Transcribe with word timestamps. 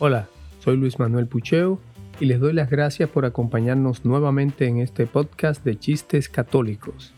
Hola, 0.00 0.28
soy 0.60 0.76
Luis 0.76 1.00
Manuel 1.00 1.26
Pucheo 1.26 1.80
y 2.20 2.26
les 2.26 2.38
doy 2.38 2.52
las 2.52 2.70
gracias 2.70 3.08
por 3.08 3.24
acompañarnos 3.24 4.04
nuevamente 4.04 4.68
en 4.68 4.78
este 4.78 5.06
podcast 5.06 5.64
de 5.64 5.76
chistes 5.76 6.28
católicos. 6.28 7.12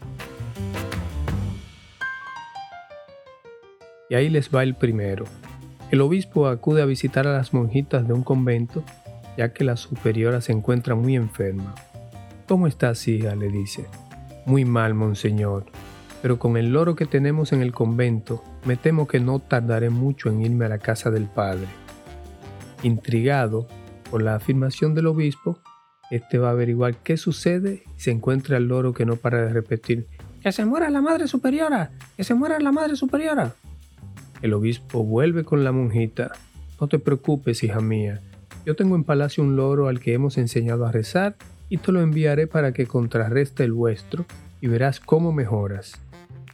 Y 4.09 4.15
ahí 4.15 4.31
les 4.31 4.49
va 4.49 4.63
el 4.63 4.77
primero. 4.77 5.27
El 5.91 6.01
obispo 6.01 6.47
acude 6.47 6.81
a 6.81 6.87
visitar 6.87 7.27
a 7.27 7.35
las 7.35 7.53
monjitas 7.53 8.09
de 8.09 8.15
un 8.15 8.23
convento, 8.23 8.83
ya 9.37 9.53
que 9.53 9.63
la 9.63 9.77
superiora 9.77 10.41
se 10.41 10.53
encuentra 10.53 10.95
muy 10.95 11.17
enferma. 11.17 11.75
¿Cómo 12.49 12.67
estás, 12.67 13.07
hija? 13.09 13.35
le 13.35 13.51
dice. 13.51 13.85
Muy 14.47 14.65
mal, 14.65 14.95
monseñor, 14.95 15.67
pero 16.23 16.39
con 16.39 16.57
el 16.57 16.73
loro 16.73 16.97
que 16.97 17.05
tenemos 17.05 17.53
en 17.53 17.61
el 17.61 17.73
convento, 17.73 18.43
me 18.65 18.77
temo 18.77 19.07
que 19.07 19.21
no 19.21 19.39
tardaré 19.39 19.91
mucho 19.91 20.31
en 20.31 20.41
irme 20.41 20.65
a 20.65 20.71
la 20.71 20.79
casa 20.79 21.11
del 21.11 21.27
padre. 21.27 21.67
Intrigado 22.83 23.67
por 24.11 24.23
la 24.23 24.35
afirmación 24.35 24.95
del 24.95 25.07
obispo, 25.07 25.59
este 26.11 26.39
va 26.39 26.49
a 26.49 26.53
averiguar 26.53 26.97
qué 26.97 27.17
sucede 27.17 27.85
y 27.97 28.01
se 28.01 28.11
encuentra 28.11 28.57
el 28.57 28.69
loro 28.69 28.95
que 28.95 29.07
no 29.07 29.17
para 29.17 29.43
de 29.43 29.53
repetir: 29.53 30.07
¡Que 30.43 30.51
se 30.51 30.65
muera 30.65 30.91
la 30.91 31.01
madre 31.01 31.29
superiora! 31.29 31.91
¡Que 32.17 32.25
se 32.25 32.35
muera 32.35 32.59
la 32.59 32.73
madre 32.73 32.97
superiora! 32.97 33.55
El 34.43 34.55
obispo 34.55 35.05
vuelve 35.05 35.45
con 35.45 35.63
la 35.63 35.73
monjita. 35.73 36.33
No 36.81 36.89
te 36.89 36.99
preocupes, 36.99 37.63
hija 37.63 37.81
mía. 37.81 38.23
Yo 38.65 38.75
tengo 38.75 38.97
en 38.97 39.05
palacio 39.05 39.45
un 39.45 39.57
loro 39.57 39.89
al 39.89 40.01
que 40.01 40.15
hemos 40.15 40.39
enseñado 40.39 40.87
a 40.87 40.93
rezar 40.93 41.37
y 41.69 41.77
te 41.77 41.93
lo 41.93 42.01
enviaré 42.01 42.47
para 42.47 42.73
que 42.73 42.87
contrarreste 42.87 43.65
el 43.65 43.73
vuestro 43.73 44.25
y 44.61 44.69
verás 44.69 45.01
cómo 45.01 45.33
mejoras. 45.33 46.01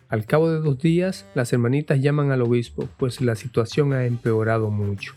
Al 0.09 0.24
cabo 0.24 0.51
de 0.51 0.59
dos 0.61 0.79
días, 0.79 1.24
las 1.35 1.52
hermanitas 1.52 2.01
llaman 2.01 2.30
al 2.30 2.43
obispo, 2.43 2.88
pues 2.97 3.21
la 3.21 3.35
situación 3.35 3.93
ha 3.93 4.05
empeorado 4.05 4.71
mucho. 4.71 5.15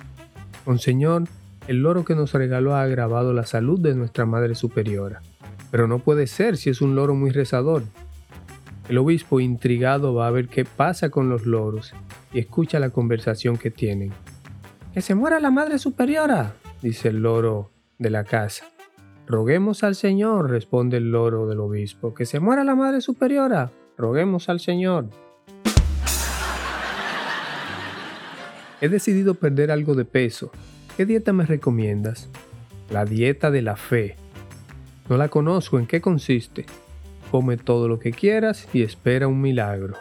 Monseñor, 0.65 1.23
el 1.67 1.83
loro 1.83 2.03
que 2.03 2.15
nos 2.15 2.33
regaló 2.33 2.75
ha 2.75 2.81
agravado 2.81 3.33
la 3.33 3.45
salud 3.45 3.79
de 3.79 3.95
nuestra 3.95 4.25
Madre 4.25 4.55
Superiora. 4.55 5.21
Pero 5.71 5.87
no 5.87 5.99
puede 5.99 6.27
ser 6.27 6.57
si 6.57 6.69
es 6.69 6.81
un 6.81 6.95
loro 6.95 7.15
muy 7.15 7.29
rezador. 7.29 7.83
El 8.87 8.97
obispo, 8.97 9.39
intrigado, 9.39 10.15
va 10.15 10.27
a 10.27 10.31
ver 10.31 10.47
qué 10.47 10.65
pasa 10.65 11.09
con 11.09 11.29
los 11.29 11.45
loros 11.45 11.93
y 12.33 12.39
escucha 12.39 12.79
la 12.79 12.89
conversación 12.89 13.57
que 13.57 13.69
tienen. 13.69 14.11
¡Que 14.93 15.01
se 15.01 15.13
muera 15.13 15.39
la 15.39 15.51
Madre 15.51 15.77
Superiora! 15.77 16.53
dice 16.81 17.09
el 17.09 17.21
loro 17.21 17.69
de 17.99 18.09
la 18.09 18.23
casa. 18.23 18.65
Roguemos 19.27 19.83
al 19.83 19.93
Señor, 19.93 20.49
responde 20.49 20.97
el 20.97 21.11
loro 21.11 21.45
del 21.45 21.59
obispo. 21.59 22.15
¡Que 22.15 22.25
se 22.25 22.39
muera 22.39 22.63
la 22.63 22.73
Madre 22.73 23.01
Superiora! 23.01 23.71
Roguemos 23.95 24.49
al 24.49 24.59
Señor. 24.59 25.09
He 28.81 28.87
decidido 28.87 29.33
perder 29.33 29.71
algo 29.71 29.93
de 29.93 30.05
peso. 30.05 30.51
¿Qué 30.95 31.05
dieta 31.05 31.33
me 31.33 31.45
recomiendas? 31.45 32.29
La 32.89 33.03
dieta 33.03 33.51
de 33.51 33.61
la 33.61 33.75
fe. 33.75 34.15
No 35.09 35.17
la 35.17 35.27
conozco, 35.27 35.79
¿en 35.79 35.85
qué 35.85 35.99
consiste? 35.99 36.65
Come 37.29 37.57
todo 37.57 37.89
lo 37.89 37.99
que 37.99 38.11
quieras 38.11 38.67
y 38.71 38.83
espera 38.83 39.27
un 39.27 39.41
milagro. 39.41 39.95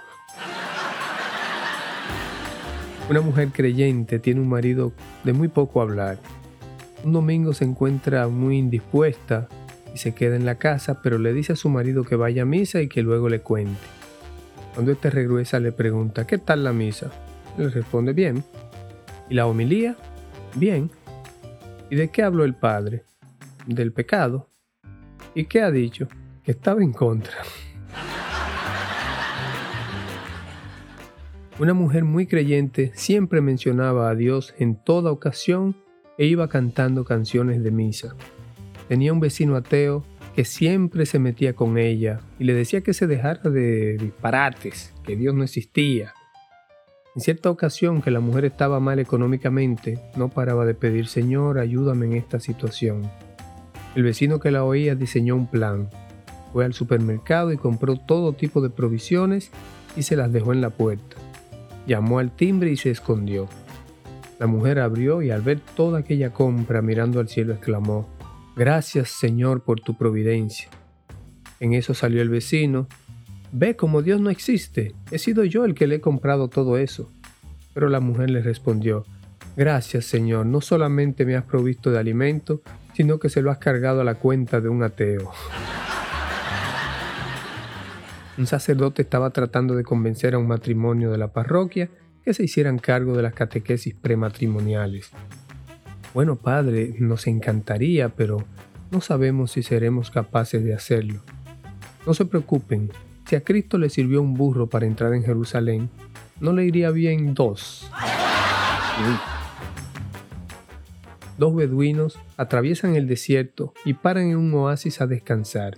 Una 3.11 3.21
mujer 3.21 3.49
creyente 3.49 4.21
tiene 4.21 4.41
un 4.41 4.49
marido 4.49 4.93
de 5.25 5.33
muy 5.33 5.49
poco 5.49 5.81
hablar. 5.83 6.19
Un 7.03 7.13
domingo 7.15 7.55
se 7.55 7.65
encuentra 7.65 8.29
muy 8.29 8.59
indispuesta 8.59 9.49
y 9.93 9.99
se 9.99 10.15
queda 10.15 10.37
en 10.37 10.47
la 10.47 10.57
casa, 10.57 11.03
pero 11.03 11.19
le 11.19 11.33
dice 11.33 11.55
a 11.55 11.57
su 11.57 11.69
marido 11.69 12.05
que 12.05 12.17
vaya 12.17 12.43
a 12.43 12.47
misa 12.47 12.81
y 12.81 12.89
que 12.89 13.03
luego 13.03 13.29
le 13.29 13.41
cuente. 13.41 13.81
Cuando 14.75 14.93
este 14.93 15.11
regresa 15.11 15.59
le 15.59 15.73
pregunta, 15.73 16.29
¿qué 16.29 16.39
tal 16.39 16.63
la 16.63 16.73
misa? 16.73 17.11
Le 17.57 17.71
responde, 17.71 18.13
bien. 18.13 18.45
¿Y 19.31 19.35
la 19.35 19.47
homilía? 19.47 19.97
Bien. 20.55 20.91
¿Y 21.91 21.97
de 21.97 22.11
qué 22.11 22.23
habló 22.23 22.45
el 22.45 22.55
padre? 22.55 23.05
Del 23.67 23.93
pecado. 23.93 24.49
¿Y 25.35 25.45
qué 25.45 25.63
ha 25.63 25.71
dicho? 25.71 26.09
estaba 26.51 26.83
en 26.83 26.93
contra. 26.93 27.35
Una 31.59 31.75
mujer 31.75 32.05
muy 32.05 32.27
creyente 32.27 32.93
siempre 32.95 33.41
mencionaba 33.41 34.09
a 34.09 34.15
Dios 34.15 34.55
en 34.59 34.77
toda 34.77 35.11
ocasión 35.11 35.77
e 36.17 36.27
iba 36.27 36.49
cantando 36.49 37.05
canciones 37.05 37.63
de 37.63 37.71
misa. 37.71 38.15
Tenía 38.89 39.13
un 39.13 39.21
vecino 39.21 39.57
ateo 39.57 40.05
que 40.35 40.45
siempre 40.45 41.05
se 41.05 41.19
metía 41.19 41.55
con 41.55 41.79
ella 41.79 42.21
y 42.39 42.45
le 42.45 42.55
decía 42.55 42.81
que 42.81 42.95
se 42.95 43.07
dejara 43.07 43.51
de 43.51 43.97
disparates, 43.99 44.95
que 45.05 45.17
Dios 45.17 45.35
no 45.35 45.43
existía. 45.43 46.15
En 47.19 47.23
cierta 47.23 47.51
ocasión 47.51 48.01
que 48.01 48.13
la 48.13 48.21
mujer 48.21 48.45
estaba 48.45 48.79
mal 48.79 49.01
económicamente, 49.01 49.99
no 50.15 50.29
paraba 50.29 50.65
de 50.65 50.75
pedir 50.75 51.09
Señor, 51.09 51.59
ayúdame 51.59 52.07
en 52.07 52.13
esta 52.13 52.39
situación. 52.39 53.11
El 53.97 54.05
vecino 54.05 54.39
que 54.39 54.53
la 54.53 54.63
oía 54.63 54.95
diseñó 54.95 55.35
un 55.35 55.49
plan, 55.49 55.91
fue 56.53 56.65
al 56.65 56.75
supermercado 56.75 57.51
y 57.51 57.57
compró 57.57 57.97
todo 57.97 58.35
tipo 58.35 58.61
de 58.61 58.71
provisiones 58.71 59.51
y 59.97 60.05
se 60.05 60.15
las 60.15 60.33
dejó 60.33 60.53
en 60.53 60.61
la 60.61 60.71
puerta. 60.71 61.17
Llamó 61.89 62.21
al 62.21 62.31
timbre 62.31 62.71
y 62.71 62.77
se 62.77 62.93
escondió. 62.93 63.49
La 64.39 64.47
mujer 64.47 64.79
abrió 64.79 65.21
y 65.21 65.33
al 65.33 65.43
ver 65.43 65.59
toda 65.75 65.99
aquella 65.99 66.33
compra 66.33 66.83
mirando 66.83 67.19
al 67.19 67.29
cielo 67.29 67.53
exclamó, 67.53 68.09
Gracias 68.55 69.09
Señor 69.09 69.65
por 69.65 69.81
tu 69.81 69.97
providencia. 69.97 70.69
En 71.59 71.73
eso 71.73 71.95
salió 71.95 72.23
el 72.23 72.29
vecino, 72.29 72.87
Ve 73.53 73.77
como 73.77 74.03
Dios 74.03 74.21
no 74.21 74.31
existe, 74.31 74.95
he 75.11 75.19
sido 75.19 75.45
yo 75.45 75.65
el 75.65 75.75
que 75.75 75.87
le 75.87 75.97
he 75.97 76.01
comprado 76.01 76.49
todo 76.49 76.77
eso. 76.77 77.11
Pero 77.73 77.89
la 77.89 78.01
mujer 78.01 78.31
le 78.31 78.43
respondió, 78.43 79.05
Gracias 79.57 80.05
Señor, 80.05 80.47
no 80.47 80.61
solamente 80.61 81.25
me 81.25 81.35
has 81.35 81.45
provisto 81.45 81.91
de 81.91 81.99
alimento, 81.99 82.61
sino 82.95 83.19
que 83.19 83.29
se 83.29 83.43
lo 83.43 83.51
has 83.51 83.59
cargado 83.59 84.01
a 84.01 84.05
la 84.05 84.17
cuenta 84.17 84.61
de 84.61 84.69
un 84.69 84.83
ateo. 84.83 85.31
Un 88.37 88.47
sacerdote 88.47 89.03
estaba 89.03 89.31
tratando 89.31 89.75
de 89.75 89.83
convencer 89.83 90.35
a 90.35 90.39
un 90.39 90.47
matrimonio 90.47 91.11
de 91.11 91.19
la 91.19 91.33
parroquia 91.33 91.89
que 92.25 92.35
se 92.35 92.45
hicieran 92.45 92.79
cargo 92.79 93.17
de 93.17 93.23
las 93.23 93.35
catequesis 93.35 93.95
prematrimoniales. 93.95 95.11
Bueno, 96.15 96.37
padre, 96.37 96.95
nos 97.01 97.27
encantaría, 97.27 98.11
pero 98.11 98.45
no 98.91 99.01
sabemos 99.01 99.53
si 99.53 99.63
seremos 99.63 100.11
capaces 100.11 100.63
de 100.63 100.75
hacerlo. 100.75 101.23
No 102.07 102.15
se 102.15 102.27
preocupen, 102.27 102.91
si 103.29 103.37
a 103.37 103.45
Cristo 103.45 103.77
le 103.77 103.91
sirvió 103.91 104.23
un 104.23 104.33
burro 104.33 104.69
para 104.69 104.87
entrar 104.87 105.13
en 105.13 105.23
Jerusalén, 105.23 105.91
¿no 106.41 106.55
le 106.55 106.65
iría 106.65 106.91
bien 106.91 107.35
dos? 107.35 107.91
Dos 111.37 111.55
beduinos 111.55 112.19
atraviesan 112.39 112.97
el 112.97 113.07
desierto 113.07 113.75
y 113.85 113.93
paran 113.93 114.31
en 114.31 114.39
un 114.39 114.55
oasis 114.55 115.03
a 115.03 115.07
descansar. 115.07 115.77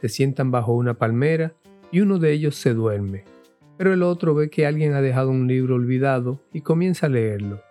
Se 0.00 0.08
sientan 0.08 0.50
bajo 0.50 0.72
una 0.72 0.94
palmera 0.94 1.52
y 1.92 2.00
uno 2.00 2.18
de 2.18 2.32
ellos 2.32 2.56
se 2.56 2.74
duerme, 2.74 3.22
pero 3.78 3.92
el 3.92 4.02
otro 4.02 4.34
ve 4.34 4.50
que 4.50 4.66
alguien 4.66 4.94
ha 4.94 5.00
dejado 5.00 5.30
un 5.30 5.46
libro 5.46 5.76
olvidado 5.76 6.40
y 6.52 6.62
comienza 6.62 7.06
a 7.06 7.10
leerlo. 7.10 7.62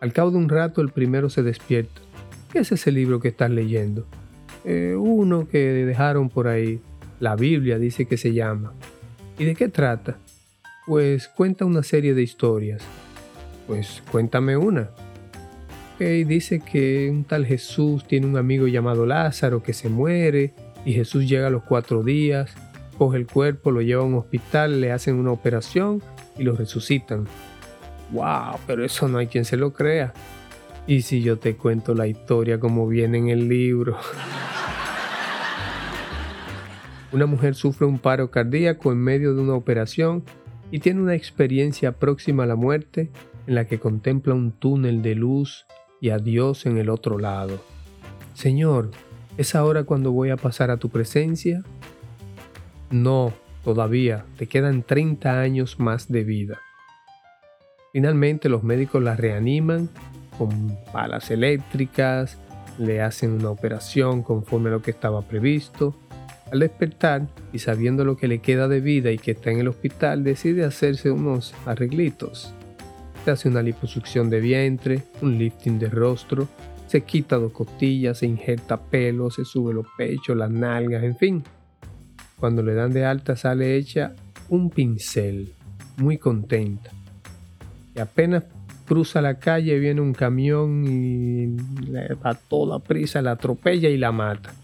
Al 0.00 0.14
cabo 0.14 0.30
de 0.30 0.38
un 0.38 0.48
rato 0.48 0.80
el 0.80 0.88
primero 0.88 1.28
se 1.28 1.42
despierta. 1.42 2.00
¿Qué 2.50 2.60
es 2.60 2.72
ese 2.72 2.92
libro 2.92 3.20
que 3.20 3.28
estás 3.28 3.50
leyendo? 3.50 4.06
Eh, 4.64 4.96
uno 4.98 5.46
que 5.46 5.58
dejaron 5.58 6.30
por 6.30 6.48
ahí. 6.48 6.80
La 7.20 7.36
Biblia 7.36 7.78
dice 7.78 8.06
que 8.06 8.16
se 8.16 8.32
llama. 8.32 8.72
¿Y 9.38 9.44
de 9.44 9.54
qué 9.54 9.68
trata? 9.68 10.18
Pues 10.86 11.28
cuenta 11.28 11.64
una 11.64 11.82
serie 11.82 12.14
de 12.14 12.22
historias. 12.22 12.82
Pues 13.66 14.02
cuéntame 14.10 14.56
una. 14.56 14.90
Ok, 15.94 16.00
dice 16.26 16.60
que 16.60 17.08
un 17.10 17.24
tal 17.24 17.44
Jesús 17.44 18.06
tiene 18.06 18.26
un 18.26 18.36
amigo 18.36 18.66
llamado 18.66 19.04
Lázaro 19.04 19.62
que 19.62 19.72
se 19.72 19.88
muere 19.88 20.54
y 20.84 20.92
Jesús 20.92 21.28
llega 21.28 21.48
a 21.48 21.50
los 21.50 21.64
cuatro 21.64 22.02
días 22.02 22.54
coge 22.98 23.16
el 23.16 23.26
cuerpo, 23.26 23.70
lo 23.70 23.80
lleva 23.80 24.02
a 24.02 24.06
un 24.06 24.14
hospital, 24.14 24.80
le 24.80 24.92
hacen 24.92 25.14
una 25.14 25.30
operación 25.30 26.02
y 26.36 26.42
lo 26.42 26.56
resucitan. 26.56 27.26
¡Wow! 28.10 28.58
Pero 28.66 28.84
eso 28.84 29.08
no 29.08 29.18
hay 29.18 29.28
quien 29.28 29.44
se 29.44 29.56
lo 29.56 29.72
crea. 29.72 30.12
Y 30.86 31.02
si 31.02 31.22
yo 31.22 31.38
te 31.38 31.56
cuento 31.56 31.94
la 31.94 32.06
historia 32.06 32.58
como 32.58 32.88
viene 32.88 33.18
en 33.18 33.28
el 33.28 33.48
libro. 33.48 33.96
Una 37.12 37.26
mujer 37.26 37.54
sufre 37.54 37.86
un 37.86 37.98
paro 37.98 38.30
cardíaco 38.30 38.92
en 38.92 38.98
medio 38.98 39.34
de 39.34 39.40
una 39.40 39.54
operación 39.54 40.24
y 40.70 40.80
tiene 40.80 41.00
una 41.00 41.14
experiencia 41.14 41.92
próxima 41.92 42.44
a 42.44 42.46
la 42.46 42.56
muerte 42.56 43.10
en 43.46 43.54
la 43.54 43.66
que 43.66 43.78
contempla 43.78 44.34
un 44.34 44.52
túnel 44.52 45.00
de 45.00 45.14
luz 45.14 45.66
y 46.00 46.10
a 46.10 46.18
Dios 46.18 46.66
en 46.66 46.76
el 46.76 46.90
otro 46.90 47.18
lado. 47.18 47.58
Señor, 48.34 48.90
¿es 49.38 49.54
ahora 49.54 49.84
cuando 49.84 50.12
voy 50.12 50.30
a 50.30 50.36
pasar 50.36 50.70
a 50.70 50.76
tu 50.76 50.90
presencia? 50.90 51.64
No, 52.90 53.32
todavía, 53.64 54.26
te 54.36 54.46
quedan 54.46 54.82
30 54.82 55.40
años 55.40 55.80
más 55.80 56.08
de 56.08 56.24
vida. 56.24 56.58
Finalmente 57.92 58.48
los 58.50 58.62
médicos 58.62 59.02
la 59.02 59.16
reaniman 59.16 59.88
con 60.36 60.78
palas 60.92 61.30
eléctricas, 61.30 62.38
le 62.78 63.02
hacen 63.02 63.32
una 63.32 63.50
operación 63.50 64.22
conforme 64.22 64.68
a 64.68 64.72
lo 64.72 64.82
que 64.82 64.92
estaba 64.92 65.22
previsto. 65.22 65.96
Al 66.50 66.60
despertar 66.60 67.26
y 67.52 67.58
sabiendo 67.58 68.04
lo 68.04 68.16
que 68.16 68.28
le 68.28 68.38
queda 68.38 68.68
de 68.68 68.80
vida 68.80 69.10
y 69.10 69.18
que 69.18 69.32
está 69.32 69.50
en 69.50 69.60
el 69.60 69.68
hospital, 69.68 70.24
decide 70.24 70.64
hacerse 70.64 71.10
unos 71.10 71.54
arreglitos. 71.66 72.52
se 73.24 73.30
hace 73.30 73.48
una 73.48 73.62
liposucción 73.62 74.30
de 74.30 74.40
vientre, 74.40 75.02
un 75.20 75.38
lifting 75.38 75.78
de 75.78 75.90
rostro, 75.90 76.48
se 76.86 77.02
quita 77.02 77.36
dos 77.36 77.52
costillas, 77.52 78.18
se 78.18 78.26
injerta 78.26 78.80
pelo, 78.80 79.30
se 79.30 79.44
sube 79.44 79.74
los 79.74 79.86
pechos, 79.98 80.34
las 80.36 80.50
nalgas, 80.50 81.04
en 81.04 81.16
fin. 81.16 81.44
Cuando 82.40 82.62
le 82.62 82.72
dan 82.72 82.92
de 82.92 83.04
alta 83.04 83.36
sale 83.36 83.76
hecha 83.76 84.14
un 84.48 84.70
pincel, 84.70 85.52
muy 85.98 86.16
contenta. 86.16 86.90
Y 87.94 88.00
apenas 88.00 88.44
cruza 88.86 89.20
la 89.20 89.38
calle 89.38 89.78
viene 89.78 90.00
un 90.00 90.14
camión 90.14 90.84
y 90.86 91.56
a 92.22 92.34
toda 92.34 92.78
prisa 92.78 93.20
la 93.20 93.32
atropella 93.32 93.90
y 93.90 93.98
la 93.98 94.12
mata. 94.12 94.54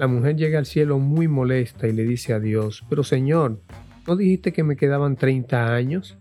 La 0.00 0.06
mujer 0.06 0.34
llega 0.34 0.58
al 0.58 0.64
cielo 0.64 0.98
muy 0.98 1.28
molesta 1.28 1.86
y 1.86 1.92
le 1.92 2.04
dice 2.04 2.32
a 2.32 2.40
Dios, 2.40 2.82
pero 2.88 3.04
Señor, 3.04 3.60
¿no 4.06 4.16
dijiste 4.16 4.50
que 4.50 4.64
me 4.64 4.76
quedaban 4.76 5.14
30 5.14 5.74
años? 5.74 6.16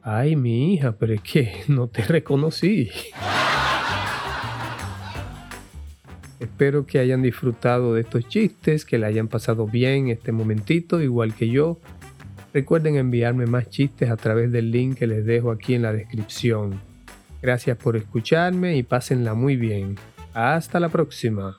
Ay, 0.00 0.36
mi 0.36 0.74
hija, 0.74 0.92
pero 0.92 1.12
es 1.12 1.20
que 1.22 1.64
no 1.66 1.88
te 1.88 2.02
reconocí. 2.02 2.88
Espero 6.38 6.86
que 6.86 7.00
hayan 7.00 7.20
disfrutado 7.20 7.94
de 7.94 8.02
estos 8.02 8.28
chistes, 8.28 8.84
que 8.84 8.98
le 8.98 9.06
hayan 9.06 9.26
pasado 9.26 9.66
bien 9.66 10.06
este 10.06 10.30
momentito, 10.30 11.00
igual 11.00 11.34
que 11.34 11.48
yo. 11.48 11.80
Recuerden 12.54 12.94
enviarme 12.94 13.46
más 13.46 13.68
chistes 13.70 14.08
a 14.08 14.16
través 14.16 14.52
del 14.52 14.70
link 14.70 14.98
que 14.98 15.08
les 15.08 15.26
dejo 15.26 15.50
aquí 15.50 15.74
en 15.74 15.82
la 15.82 15.92
descripción. 15.92 16.80
Gracias 17.42 17.76
por 17.76 17.96
escucharme 17.96 18.76
y 18.76 18.84
pásenla 18.84 19.34
muy 19.34 19.56
bien. 19.56 19.96
Hasta 20.32 20.78
la 20.78 20.90
próxima. 20.90 21.58